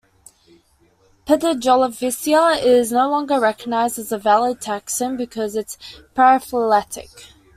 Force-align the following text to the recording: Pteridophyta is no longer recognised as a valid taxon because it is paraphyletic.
Pteridophyta 1.27 2.59
is 2.65 2.91
no 2.91 3.07
longer 3.07 3.39
recognised 3.39 3.99
as 3.99 4.11
a 4.11 4.17
valid 4.17 4.59
taxon 4.59 5.15
because 5.15 5.55
it 5.55 5.77
is 5.79 6.01
paraphyletic. 6.15 7.33